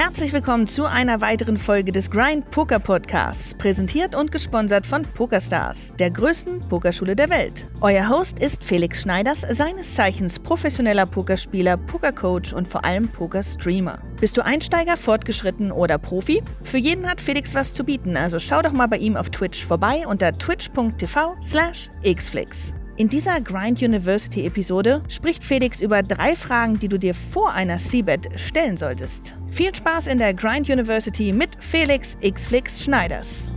[0.00, 5.92] Herzlich willkommen zu einer weiteren Folge des Grind Poker Podcasts, präsentiert und gesponsert von PokerStars,
[5.98, 7.66] der größten Pokerschule der Welt.
[7.80, 13.98] Euer Host ist Felix Schneiders, seines Zeichens professioneller Pokerspieler, Pokercoach und vor allem Pokerstreamer.
[14.20, 16.44] Bist du Einsteiger, fortgeschritten oder Profi?
[16.62, 19.66] Für jeden hat Felix was zu bieten, also schau doch mal bei ihm auf Twitch
[19.66, 22.72] vorbei unter twitch.tv slash xflix.
[22.98, 27.78] In dieser Grind University Episode spricht Felix über drei Fragen, die du dir vor einer
[27.78, 29.36] Seabed stellen solltest.
[29.52, 33.52] Viel Spaß in der Grind University mit Felix Xflix Schneiders.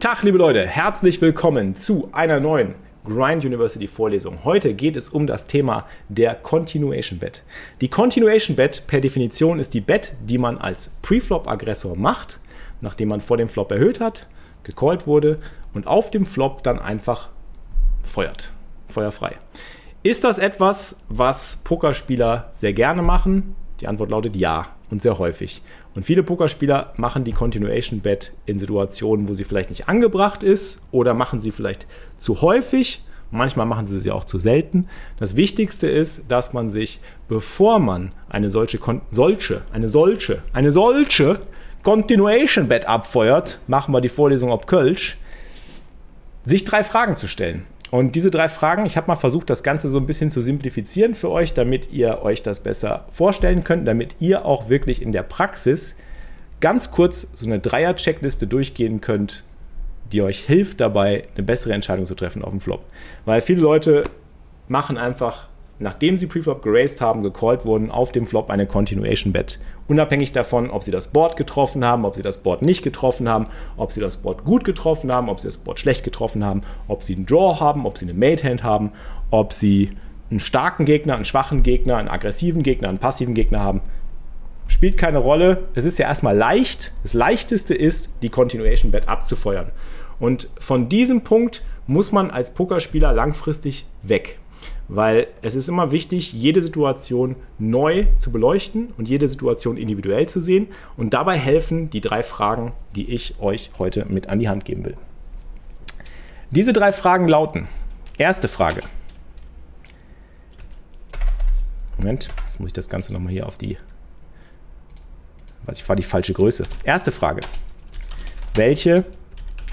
[0.00, 4.38] Tag, liebe Leute, herzlich willkommen zu einer neuen Grind University Vorlesung.
[4.42, 7.42] Heute geht es um das Thema der Continuation Bet.
[7.82, 12.40] Die Continuation Bet per Definition ist die Bet, die man als Preflop-Aggressor macht,
[12.80, 14.26] nachdem man vor dem Flop erhöht hat
[14.66, 15.38] gecallt wurde
[15.72, 17.30] und auf dem Flop dann einfach
[18.02, 18.52] feuert.
[18.88, 19.36] Feuerfrei.
[20.02, 23.56] Ist das etwas, was Pokerspieler sehr gerne machen?
[23.80, 25.62] Die Antwort lautet ja und sehr häufig.
[25.94, 30.86] Und viele Pokerspieler machen die Continuation Bet in Situationen, wo sie vielleicht nicht angebracht ist
[30.92, 31.86] oder machen sie vielleicht
[32.18, 33.02] zu häufig.
[33.32, 34.86] Manchmal machen sie sie auch zu selten.
[35.18, 38.78] Das Wichtigste ist, dass man sich, bevor man eine solche,
[39.10, 41.40] solche, eine solche, eine solche
[41.86, 45.18] Continuation Bet abfeuert, machen wir die Vorlesung ob Kölsch,
[46.44, 47.64] sich drei Fragen zu stellen.
[47.92, 51.14] Und diese drei Fragen, ich habe mal versucht, das Ganze so ein bisschen zu simplifizieren
[51.14, 55.22] für euch, damit ihr euch das besser vorstellen könnt, damit ihr auch wirklich in der
[55.22, 55.96] Praxis
[56.60, 59.44] ganz kurz so eine Dreier-Checkliste durchgehen könnt,
[60.10, 62.82] die euch hilft dabei, eine bessere Entscheidung zu treffen auf dem Flop.
[63.26, 64.02] Weil viele Leute
[64.66, 65.46] machen einfach
[65.78, 69.58] nachdem sie Preflop geraced haben, gecallt wurden, auf dem Flop eine Continuation Bet.
[69.88, 73.46] Unabhängig davon, ob sie das Board getroffen haben, ob sie das Board nicht getroffen haben,
[73.76, 77.02] ob sie das Board gut getroffen haben, ob sie das Board schlecht getroffen haben, ob
[77.02, 78.92] sie einen Draw haben, ob sie eine Made Hand haben,
[79.30, 79.92] ob sie
[80.30, 83.80] einen starken Gegner, einen schwachen Gegner, einen aggressiven Gegner, einen passiven Gegner haben.
[84.68, 85.68] Spielt keine Rolle.
[85.74, 86.92] Es ist ja erstmal leicht.
[87.04, 89.70] Das leichteste ist, die Continuation Bet abzufeuern.
[90.18, 94.38] Und von diesem Punkt muss man als Pokerspieler langfristig weg
[94.88, 100.40] weil es ist immer wichtig, jede Situation neu zu beleuchten und jede Situation individuell zu
[100.40, 100.68] sehen.
[100.96, 104.84] Und dabei helfen die drei Fragen, die ich euch heute mit an die Hand geben
[104.84, 104.96] will.
[106.50, 107.66] Diese drei Fragen lauten,
[108.18, 108.82] erste Frage.
[111.98, 113.78] Moment, jetzt muss ich das Ganze nochmal hier auf die,
[115.64, 116.64] was war die falsche Größe.
[116.84, 117.40] Erste Frage.
[118.54, 119.04] Welche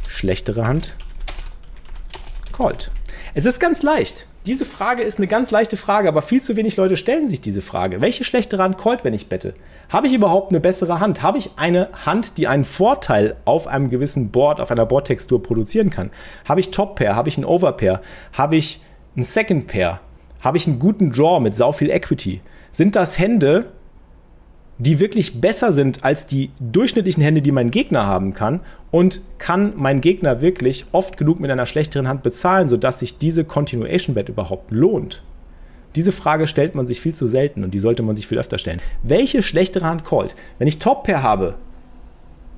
[0.08, 0.96] schlechtere Hand
[2.52, 2.92] callt?
[3.36, 4.26] Es ist ganz leicht.
[4.46, 7.62] Diese Frage ist eine ganz leichte Frage, aber viel zu wenig Leute stellen sich diese
[7.62, 8.02] Frage.
[8.02, 9.54] Welche schlechtere Hand callt, wenn ich bette?
[9.88, 11.22] Habe ich überhaupt eine bessere Hand?
[11.22, 15.90] Habe ich eine Hand, die einen Vorteil auf einem gewissen Board, auf einer Boardtextur produzieren
[15.90, 16.12] kann?
[16.44, 17.16] Habe ich Top Pair?
[17.16, 18.02] Habe ich ein Overpair?
[18.34, 18.82] Habe ich
[19.16, 20.02] ein Second Pair?
[20.42, 22.42] Habe ich einen guten Draw mit sau viel Equity?
[22.70, 23.72] Sind das Hände,
[24.86, 28.60] die wirklich besser sind als die durchschnittlichen Hände, die mein Gegner haben kann
[28.92, 33.46] und kann mein Gegner wirklich oft genug mit einer schlechteren Hand bezahlen, sodass sich diese
[33.46, 35.24] Continuation Bet überhaupt lohnt?
[35.96, 38.58] Diese Frage stellt man sich viel zu selten und die sollte man sich viel öfter
[38.58, 38.82] stellen.
[39.04, 40.36] Welche schlechtere Hand callt?
[40.60, 41.56] Wenn ich Top Pair habe,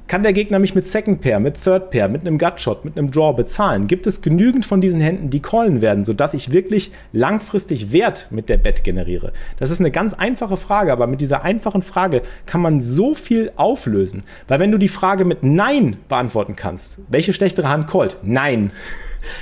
[0.07, 3.09] kann der Gegner mich mit Second Pair, mit Third Pair, mit einem Gutshot, mit einem
[3.09, 3.88] Draw bezahlen?
[3.88, 8.47] Gibt es genügend von diesen Händen, die callen werden, sodass ich wirklich langfristig Wert mit
[8.47, 9.33] der Bet generiere?
[9.57, 13.51] Das ist eine ganz einfache Frage, aber mit dieser einfachen Frage kann man so viel
[13.55, 14.23] auflösen.
[14.47, 18.17] Weil wenn du die Frage mit Nein beantworten kannst, welche schlechtere Hand callt?
[18.21, 18.71] Nein.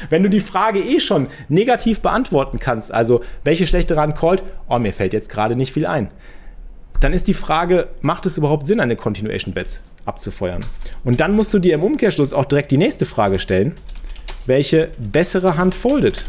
[0.09, 4.79] Wenn du die Frage eh schon negativ beantworten kannst, also welche schlechtere Hand callt, oh,
[4.79, 6.09] mir fällt jetzt gerade nicht viel ein,
[7.01, 10.65] dann ist die Frage, macht es überhaupt Sinn, eine Continuation Bet abzufeuern.
[11.03, 13.75] Und dann musst du dir im Umkehrschluss auch direkt die nächste Frage stellen.
[14.45, 16.25] Welche bessere Hand foldet?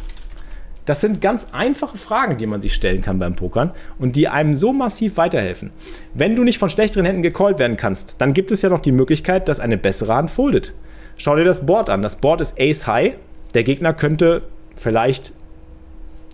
[0.84, 4.54] Das sind ganz einfache Fragen, die man sich stellen kann beim Pokern und die einem
[4.54, 5.70] so massiv weiterhelfen.
[6.12, 8.92] Wenn du nicht von schlechteren Händen gecallt werden kannst, dann gibt es ja noch die
[8.92, 10.74] Möglichkeit, dass eine bessere Hand foldet.
[11.16, 12.02] Schau dir das Board an.
[12.02, 13.14] Das Board ist Ace High.
[13.54, 14.42] Der Gegner könnte
[14.76, 15.32] vielleicht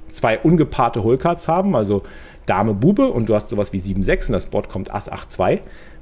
[0.08, 2.02] zwei ungepaarte Hohlcards haben, also
[2.46, 5.60] Dame Bube und du hast sowas wie 7-6 und das Board kommt Ass 8-2.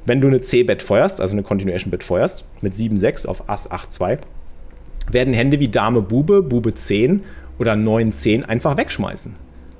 [0.09, 4.21] Wenn du eine C-Bet feuerst, also eine Continuation Bet feuerst, mit 7-6 auf Ass 8-2,
[5.11, 7.25] werden Hände wie Dame Bube, Bube 10
[7.59, 9.35] oder 9 10 einfach wegschmeißen,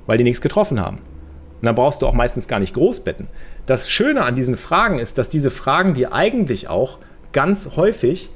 [0.05, 0.97] weil die nichts getroffen haben.
[0.97, 3.27] Und dann brauchst du auch meistens gar nicht groß betten.
[3.65, 6.99] Das Schöne an diesen Fragen ist, dass diese Fragen dir eigentlich auch
[7.31, 8.29] ganz häufig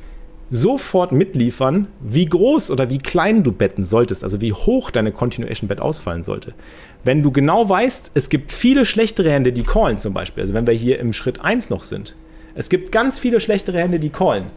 [0.53, 5.67] sofort mitliefern, wie groß oder wie klein du betten solltest, also wie hoch deine Continuation
[5.67, 6.53] Bet ausfallen sollte.
[7.03, 10.67] Wenn du genau weißt, es gibt viele schlechtere Hände, die callen zum Beispiel, also wenn
[10.67, 12.15] wir hier im Schritt 1 noch sind,
[12.53, 14.51] es gibt ganz viele schlechtere Hände, die callen,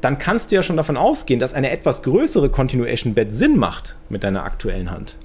[0.00, 3.96] dann kannst du ja schon davon ausgehen, dass eine etwas größere Continuation Bet Sinn macht
[4.08, 5.16] mit deiner aktuellen Hand.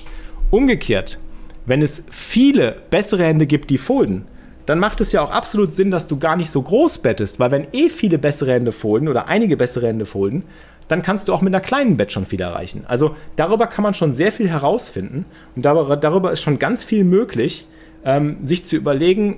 [0.51, 1.17] Umgekehrt,
[1.65, 4.27] wenn es viele bessere Hände gibt, die folden,
[4.65, 7.51] dann macht es ja auch absolut Sinn, dass du gar nicht so groß bettest, weil
[7.51, 10.43] wenn eh viele bessere Hände folden oder einige bessere Hände folden,
[10.87, 12.83] dann kannst du auch mit einer kleinen Bet schon viel erreichen.
[12.87, 15.25] Also darüber kann man schon sehr viel herausfinden
[15.55, 17.65] und darüber, ist schon ganz viel möglich,
[18.03, 19.37] ähm, sich zu überlegen,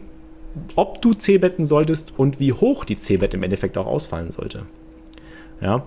[0.75, 4.63] ob du C-Betten solltest und wie hoch die C-Bet im Endeffekt auch ausfallen sollte.
[5.61, 5.85] Ja.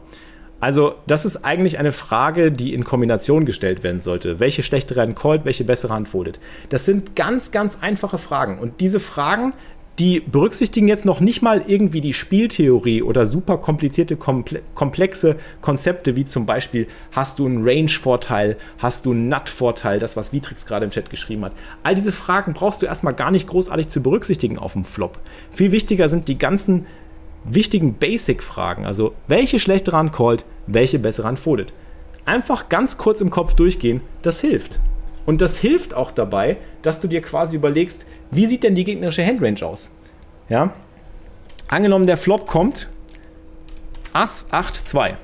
[0.58, 4.40] Also, das ist eigentlich eine Frage, die in Kombination gestellt werden sollte.
[4.40, 6.40] Welche schlechtere Hand callt, welche bessere Hand foldet?
[6.70, 8.58] Das sind ganz, ganz einfache Fragen.
[8.58, 9.52] Und diese Fragen,
[9.98, 16.26] die berücksichtigen jetzt noch nicht mal irgendwie die Spieltheorie oder super komplizierte, komplexe Konzepte, wie
[16.26, 20.90] zum Beispiel, hast du einen Range-Vorteil, hast du einen Nut-Vorteil, das, was Vitrix gerade im
[20.90, 21.52] Chat geschrieben hat.
[21.82, 25.18] All diese Fragen brauchst du erstmal gar nicht großartig zu berücksichtigen auf dem Flop.
[25.50, 26.86] Viel wichtiger sind die ganzen
[27.48, 28.86] wichtigen Basic-Fragen.
[28.86, 31.72] Also, welche schlechtere Hand callt, welche bessere Hand foldet.
[32.24, 34.80] Einfach ganz kurz im Kopf durchgehen, das hilft.
[35.26, 39.24] Und das hilft auch dabei, dass du dir quasi überlegst, wie sieht denn die gegnerische
[39.24, 39.94] Handrange aus?
[40.48, 40.72] Ja?
[41.68, 42.88] Angenommen, der Flop kommt
[44.12, 45.16] Ass 8 2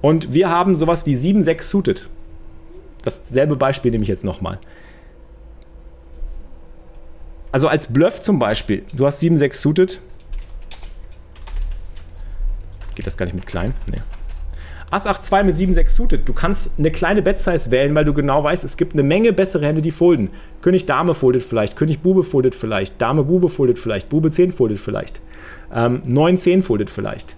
[0.00, 2.08] und wir haben sowas wie 7 6 suited.
[3.04, 4.58] Dasselbe Beispiel nehme ich jetzt nochmal.
[7.50, 10.00] Also als Bluff zum Beispiel, du hast 7 6 suited,
[13.02, 13.74] Geht das gar nicht mit klein?
[13.90, 13.98] Nee.
[14.92, 16.28] Ass 8 2 mit 7 6 suited.
[16.28, 19.66] Du kannst eine kleine Bet-Size wählen, weil du genau weißt, es gibt eine Menge bessere
[19.66, 20.30] Hände, die folden.
[20.60, 24.78] König Dame foldet vielleicht, König Bube foldet vielleicht, Dame Bube foldet vielleicht, Bube 10 foldet
[24.78, 25.20] vielleicht,
[25.74, 27.34] ähm, 9 10 foldet vielleicht.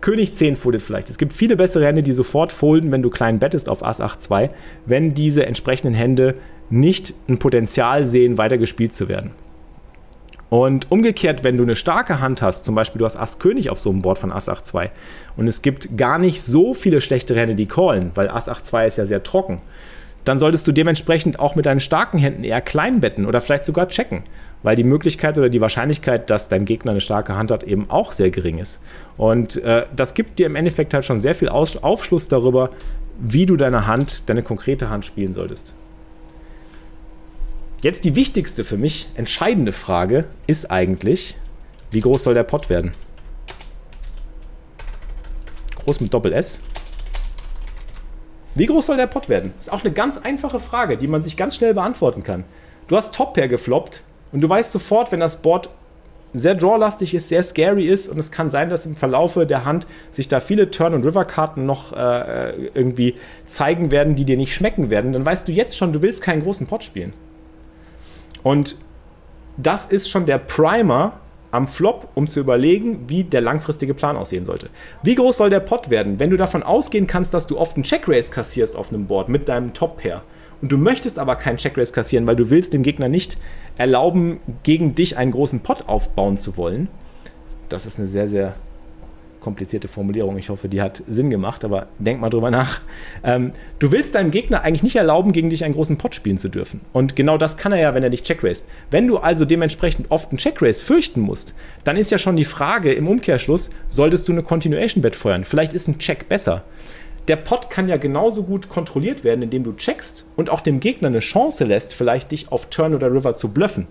[0.00, 1.10] König 10 foldet vielleicht.
[1.10, 4.18] Es gibt viele bessere Hände, die sofort folden, wenn du klein bettest auf Ass 8
[4.18, 4.50] 2,
[4.86, 6.36] wenn diese entsprechenden Hände
[6.70, 9.32] nicht ein Potenzial sehen, weitergespielt zu werden.
[10.48, 13.80] Und umgekehrt, wenn du eine starke Hand hast, zum Beispiel du hast Ass König auf
[13.80, 14.90] so einem Board von Ass 8 2
[15.36, 18.86] und es gibt gar nicht so viele schlechte Hände, die callen, weil Ass 8 2
[18.86, 19.60] ist ja sehr trocken,
[20.26, 23.88] dann solltest du dementsprechend auch mit deinen starken Händen eher klein betten oder vielleicht sogar
[23.88, 24.22] checken,
[24.62, 28.12] weil die Möglichkeit oder die Wahrscheinlichkeit, dass dein Gegner eine starke Hand hat, eben auch
[28.12, 28.80] sehr gering ist.
[29.16, 32.70] Und äh, das gibt dir im Endeffekt halt schon sehr viel Aufschluss darüber,
[33.20, 35.74] wie du deine Hand, deine konkrete Hand spielen solltest.
[37.82, 41.36] Jetzt die wichtigste für mich entscheidende Frage ist eigentlich,
[41.90, 42.94] wie groß soll der Pot werden?
[45.84, 46.60] Groß mit Doppel S.
[48.54, 49.52] Wie groß soll der Pot werden?
[49.60, 52.44] Ist auch eine ganz einfache Frage, die man sich ganz schnell beantworten kann.
[52.88, 54.02] Du hast Top-Pair gefloppt
[54.32, 55.68] und du weißt sofort, wenn das Board
[56.32, 59.86] sehr drawlastig ist, sehr scary ist und es kann sein, dass im Verlaufe der Hand
[60.12, 64.88] sich da viele Turn- und River-Karten noch äh, irgendwie zeigen werden, die dir nicht schmecken
[64.88, 67.12] werden, dann weißt du jetzt schon, du willst keinen großen Pot spielen.
[68.46, 68.76] Und
[69.56, 71.18] das ist schon der Primer
[71.50, 74.70] am Flop, um zu überlegen, wie der langfristige Plan aussehen sollte.
[75.02, 77.82] Wie groß soll der Pot werden, wenn du davon ausgehen kannst, dass du oft einen
[77.82, 80.22] Checkrace kassierst auf einem Board mit deinem Top-Pair
[80.62, 83.36] und du möchtest aber keinen Checkrace kassieren, weil du willst dem Gegner nicht
[83.78, 86.86] erlauben, gegen dich einen großen Pot aufbauen zu wollen.
[87.68, 88.54] Das ist eine sehr, sehr
[89.46, 90.36] komplizierte Formulierung.
[90.38, 92.80] Ich hoffe, die hat Sinn gemacht, aber denk mal drüber nach.
[93.22, 96.48] Ähm, du willst deinem Gegner eigentlich nicht erlauben, gegen dich einen großen Pot spielen zu
[96.48, 96.80] dürfen.
[96.92, 98.66] Und genau das kann er ja, wenn er dich checkraced.
[98.90, 101.54] Wenn du also dementsprechend oft einen Checkrace fürchten musst,
[101.84, 105.44] dann ist ja schon die Frage im Umkehrschluss, solltest du eine Continuation Bet feuern?
[105.44, 106.64] Vielleicht ist ein Check besser.
[107.28, 111.06] Der Pot kann ja genauso gut kontrolliert werden, indem du checkst und auch dem Gegner
[111.06, 113.86] eine Chance lässt, vielleicht dich auf Turn oder River zu bluffen.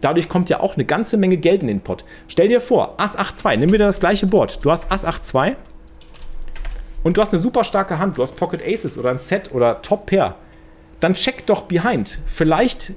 [0.00, 2.04] Dadurch kommt ja auch eine ganze Menge Geld in den Pot.
[2.28, 4.58] Stell dir vor, Ass 8-2, nimm wieder das gleiche Board.
[4.62, 5.56] Du hast Ass 8-2
[7.02, 8.18] und du hast eine super starke Hand.
[8.18, 10.36] Du hast Pocket Aces oder ein Set oder Top Pair.
[11.00, 12.20] Dann check doch behind.
[12.26, 12.94] Vielleicht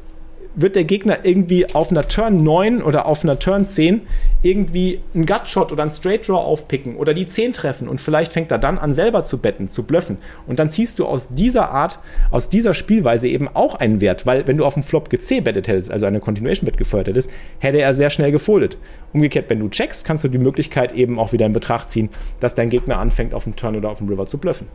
[0.56, 4.02] wird der Gegner irgendwie auf einer Turn 9 oder auf einer Turn 10
[4.42, 8.52] irgendwie einen Gutshot oder einen Straight Draw aufpicken oder die 10 treffen und vielleicht fängt
[8.52, 10.18] er dann an selber zu betten, zu blöffen
[10.48, 12.00] und dann ziehst du aus dieser Art,
[12.32, 15.68] aus dieser Spielweise eben auch einen Wert, weil wenn du auf dem Flop GC bettet
[15.68, 18.78] hättest, also eine Continuation Bet gefeuert hättest, hätte er sehr schnell gefoldet.
[19.14, 22.56] Umgekehrt, wenn du checkst, kannst du die Möglichkeit eben auch wieder in Betracht ziehen, dass
[22.56, 24.68] dein Gegner anfängt auf dem Turn oder auf dem River zu blöffen.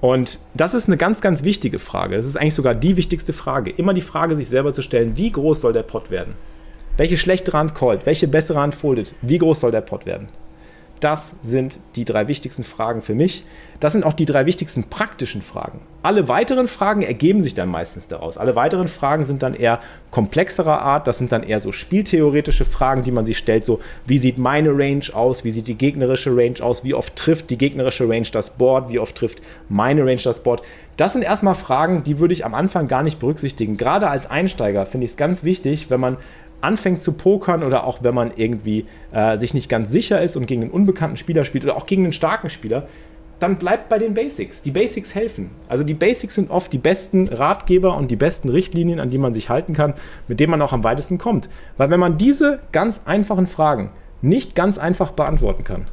[0.00, 2.16] Und das ist eine ganz, ganz wichtige Frage.
[2.16, 3.70] Das ist eigentlich sogar die wichtigste Frage.
[3.70, 6.34] Immer die Frage, sich selber zu stellen, wie groß soll der Pot werden?
[6.96, 8.06] Welche schlechtere Hand callt?
[8.06, 9.14] Welche bessere Hand foldet?
[9.22, 10.28] Wie groß soll der Pot werden?
[11.00, 13.44] Das sind die drei wichtigsten Fragen für mich.
[13.80, 15.80] Das sind auch die drei wichtigsten praktischen Fragen.
[16.02, 18.38] Alle weiteren Fragen ergeben sich dann meistens daraus.
[18.38, 21.06] Alle weiteren Fragen sind dann eher komplexerer Art.
[21.06, 23.64] Das sind dann eher so spieltheoretische Fragen, die man sich stellt.
[23.64, 25.44] So, wie sieht meine Range aus?
[25.44, 26.82] Wie sieht die gegnerische Range aus?
[26.82, 28.88] Wie oft trifft die gegnerische Range das Board?
[28.88, 30.62] Wie oft trifft meine Range das Board?
[30.96, 33.76] Das sind erstmal Fragen, die würde ich am Anfang gar nicht berücksichtigen.
[33.76, 36.16] Gerade als Einsteiger finde ich es ganz wichtig, wenn man
[36.60, 40.46] anfängt zu pokern oder auch wenn man irgendwie äh, sich nicht ganz sicher ist und
[40.46, 42.88] gegen einen unbekannten Spieler spielt oder auch gegen einen starken Spieler,
[43.38, 44.62] dann bleibt bei den Basics.
[44.62, 45.50] Die Basics helfen.
[45.68, 49.34] Also die Basics sind oft die besten Ratgeber und die besten Richtlinien, an die man
[49.34, 49.94] sich halten kann,
[50.26, 51.48] mit denen man auch am weitesten kommt.
[51.76, 53.90] Weil wenn man diese ganz einfachen Fragen
[54.22, 55.86] nicht ganz einfach beantworten kann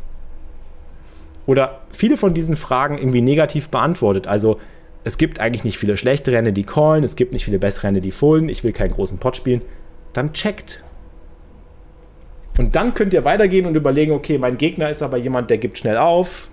[1.46, 4.60] oder viele von diesen Fragen irgendwie negativ beantwortet, also
[5.04, 8.02] es gibt eigentlich nicht viele schlechte Rennen, die callen, es gibt nicht viele bessere Rennen,
[8.02, 9.62] die folden, ich will keinen großen Pot spielen,
[10.18, 10.84] dann checkt.
[12.58, 15.78] Und dann könnt ihr weitergehen und überlegen, okay, mein Gegner ist aber jemand, der gibt
[15.78, 16.50] schnell auf,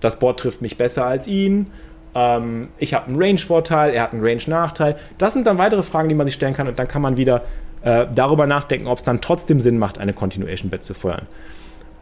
[0.00, 1.68] das Board trifft mich besser als ihn,
[2.14, 4.96] ähm, ich habe einen Range-Vorteil, er hat einen Range-Nachteil.
[5.18, 7.42] Das sind dann weitere Fragen, die man sich stellen kann und dann kann man wieder
[7.82, 11.26] äh, darüber nachdenken, ob es dann trotzdem Sinn macht, eine Continuation-Bet zu feuern.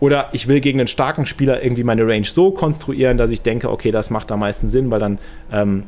[0.01, 3.71] Oder ich will gegen einen starken Spieler irgendwie meine Range so konstruieren, dass ich denke,
[3.71, 5.19] okay, das macht am meisten Sinn, weil dann
[5.53, 5.85] ähm,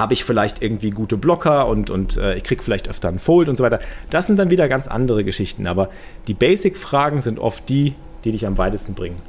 [0.00, 3.48] habe ich vielleicht irgendwie gute Blocker und, und äh, ich kriege vielleicht öfter einen Fold
[3.48, 3.80] und so weiter.
[4.10, 5.66] Das sind dann wieder ganz andere Geschichten.
[5.66, 5.90] Aber
[6.26, 9.20] die Basic-Fragen sind oft die, die dich am weitesten bringen.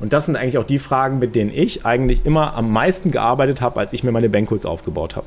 [0.00, 3.60] Und das sind eigentlich auch die Fragen, mit denen ich eigentlich immer am meisten gearbeitet
[3.60, 5.26] habe, als ich mir meine Bankhools aufgebaut habe.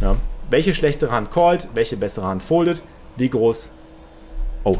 [0.00, 0.16] Ja.
[0.50, 2.82] Welche schlechtere Hand called, welche bessere Hand foldet,
[3.16, 3.74] wie groß.
[4.64, 4.78] Oh,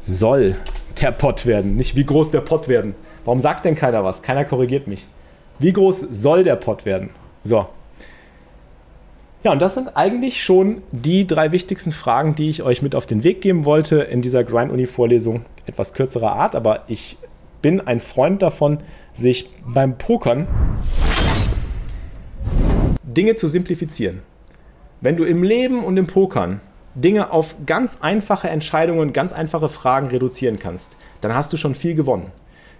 [0.00, 0.56] soll
[1.00, 2.94] der Pot werden, nicht wie groß der Pot werden.
[3.24, 4.22] Warum sagt denn keiner was?
[4.22, 5.06] Keiner korrigiert mich.
[5.58, 7.10] Wie groß soll der Pot werden?
[7.42, 7.66] So.
[9.44, 13.04] Ja, und das sind eigentlich schon die drei wichtigsten Fragen, die ich euch mit auf
[13.04, 15.44] den Weg geben wollte in dieser Grind-Uni-Vorlesung.
[15.66, 17.18] Etwas kürzerer Art, aber ich
[17.60, 18.78] bin ein Freund davon,
[19.12, 20.48] sich beim Pokern
[23.02, 24.22] Dinge zu simplifizieren.
[25.02, 26.62] Wenn du im Leben und im Pokern
[26.94, 31.94] Dinge auf ganz einfache Entscheidungen, ganz einfache Fragen reduzieren kannst, dann hast du schon viel
[31.94, 32.32] gewonnen.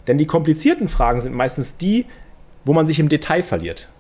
[0.07, 2.07] Denn die komplizierten Fragen sind meistens die,
[2.65, 3.91] wo man sich im Detail verliert.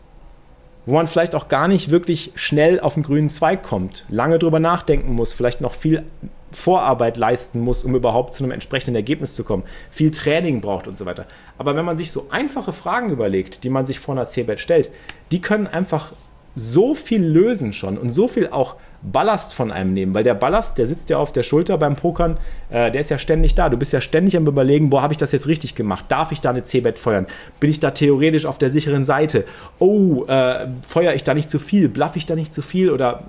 [0.86, 4.60] Wo man vielleicht auch gar nicht wirklich schnell auf den grünen Zweig kommt, lange drüber
[4.60, 6.04] nachdenken muss, vielleicht noch viel
[6.52, 10.96] Vorarbeit leisten muss, um überhaupt zu einem entsprechenden Ergebnis zu kommen, viel Training braucht und
[10.96, 11.26] so weiter.
[11.58, 14.90] Aber wenn man sich so einfache Fragen überlegt, die man sich vor einer CBET stellt,
[15.32, 16.12] die können einfach
[16.54, 20.78] so viel lösen schon und so viel auch Ballast von einem nehmen, weil der Ballast,
[20.78, 22.38] der sitzt ja auf der Schulter beim Pokern,
[22.70, 23.68] äh, der ist ja ständig da.
[23.68, 26.06] Du bist ja ständig am Überlegen, boah, habe ich das jetzt richtig gemacht?
[26.08, 27.26] Darf ich da eine C-Bet feuern?
[27.60, 29.44] Bin ich da theoretisch auf der sicheren Seite?
[29.78, 31.88] Oh, äh, feuere ich da nicht zu viel?
[31.88, 32.90] Bluff ich da nicht zu viel?
[32.90, 33.24] Oder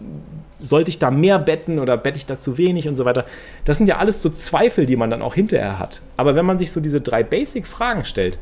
[0.62, 3.26] sollte ich da mehr betten oder bette ich da zu wenig und so weiter?
[3.66, 6.02] Das sind ja alles so Zweifel, die man dann auch hinterher hat.
[6.16, 8.40] Aber wenn man sich so diese drei Basic-Fragen stellt,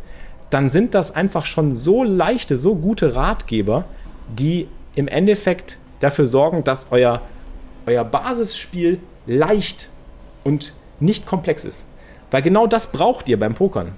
[0.51, 3.85] dann sind das einfach schon so leichte, so gute Ratgeber,
[4.29, 7.21] die im Endeffekt dafür sorgen, dass euer,
[7.85, 9.89] euer Basisspiel leicht
[10.43, 11.87] und nicht komplex ist.
[12.31, 13.93] Weil genau das braucht ihr beim Pokern.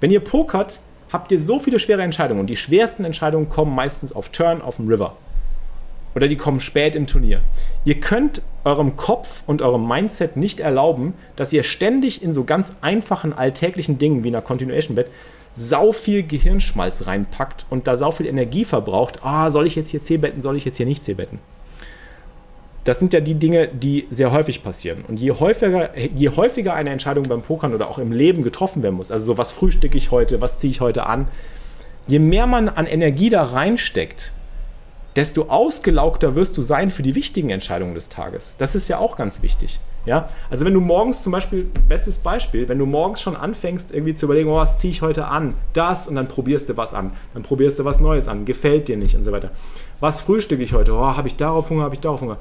[0.00, 0.80] Wenn ihr pokert,
[1.12, 4.76] habt ihr so viele schwere Entscheidungen und die schwersten Entscheidungen kommen meistens auf Turn, auf
[4.76, 5.16] dem River.
[6.14, 7.40] Oder die kommen spät im Turnier.
[7.84, 12.74] Ihr könnt eurem Kopf und eurem Mindset nicht erlauben, dass ihr ständig in so ganz
[12.80, 15.08] einfachen alltäglichen Dingen wie einer Continuation Bet
[15.56, 19.20] sau viel Gehirnschmalz reinpackt und da sau viel Energie verbraucht.
[19.22, 21.38] Ah, soll ich jetzt hier C-betten, soll ich jetzt hier nicht C-betten?
[22.84, 25.04] Das sind ja die Dinge, die sehr häufig passieren.
[25.06, 28.94] Und je häufiger, je häufiger eine Entscheidung beim Pokern oder auch im Leben getroffen werden
[28.94, 31.28] muss, also so was frühstücke ich heute, was ziehe ich heute an,
[32.06, 34.32] je mehr man an Energie da reinsteckt,
[35.16, 38.56] desto ausgelaugter wirst du sein für die wichtigen Entscheidungen des Tages.
[38.58, 39.80] Das ist ja auch ganz wichtig.
[40.06, 40.28] Ja?
[40.50, 44.26] Also wenn du morgens zum Beispiel, bestes Beispiel, wenn du morgens schon anfängst irgendwie zu
[44.26, 47.42] überlegen, oh, was ziehe ich heute an, das und dann probierst du was an, dann
[47.42, 49.50] probierst du was Neues an, gefällt dir nicht und so weiter.
[49.98, 50.94] Was frühstücke ich heute?
[50.94, 52.38] Oh, habe ich darauf Hunger, habe ich darauf Hunger?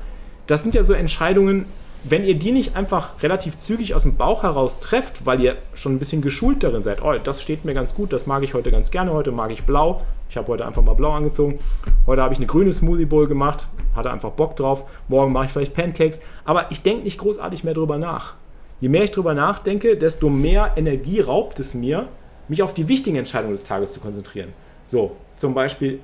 [0.48, 1.66] Das sind ja so Entscheidungen,
[2.04, 5.96] wenn ihr die nicht einfach relativ zügig aus dem Bauch heraus trefft, weil ihr schon
[5.96, 8.72] ein bisschen geschult darin seid, oh, das steht mir ganz gut, das mag ich heute
[8.72, 11.60] ganz gerne, heute mag ich blau, ich habe heute einfach mal blau angezogen,
[12.08, 15.52] heute habe ich eine grüne Smoothie Bowl gemacht, hatte einfach Bock drauf, morgen mache ich
[15.52, 18.36] vielleicht Pancakes, aber ich denke nicht großartig mehr drüber nach.
[18.80, 22.08] Je mehr ich drüber nachdenke, desto mehr Energie raubt es mir,
[22.48, 24.54] mich auf die wichtigen Entscheidungen des Tages zu konzentrieren.
[24.86, 26.00] So, zum Beispiel,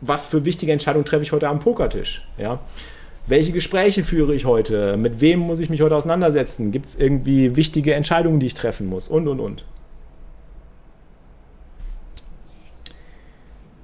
[0.00, 2.26] was für wichtige Entscheidungen treffe ich heute am Pokertisch?
[2.36, 2.58] Ja?
[3.28, 7.56] Welche Gespräche führe ich heute, mit wem muss ich mich heute auseinandersetzen, gibt es irgendwie
[7.56, 9.64] wichtige Entscheidungen, die ich treffen muss und, und, und.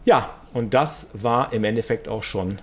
[0.05, 2.59] Ja, und das war im Endeffekt auch schon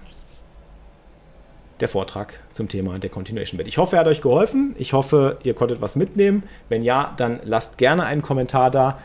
[1.80, 3.68] der Vortrag zum Thema der Continuation Bet.
[3.68, 4.76] Ich hoffe, er hat euch geholfen.
[4.78, 6.44] Ich hoffe, ihr konntet was mitnehmen.
[6.70, 9.00] Wenn ja, dann lasst gerne einen Kommentar da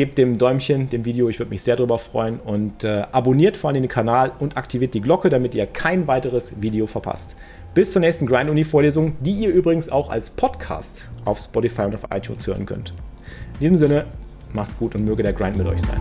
[0.00, 3.68] gebt dem Däumchen dem Video, ich würde mich sehr darüber freuen und äh, abonniert vor
[3.68, 7.36] allem den Kanal und aktiviert die Glocke, damit ihr kein weiteres Video verpasst.
[7.74, 11.94] Bis zur nächsten Grind Uni Vorlesung, die ihr übrigens auch als Podcast auf Spotify und
[11.94, 12.94] auf iTunes hören könnt.
[13.56, 14.06] In diesem Sinne,
[14.54, 16.00] macht's gut und möge der Grind mit euch sein.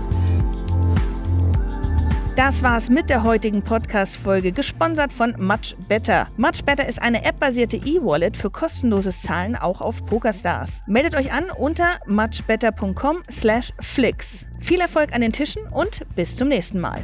[2.39, 6.29] Das war's mit der heutigen Podcast-Folge, gesponsert von Much Better.
[6.37, 10.81] Much Better ist eine App-basierte E-Wallet für kostenloses Zahlen auch auf PokerStars.
[10.87, 14.47] Meldet euch an unter muchbetter.com/flix.
[14.61, 17.03] Viel Erfolg an den Tischen und bis zum nächsten Mal.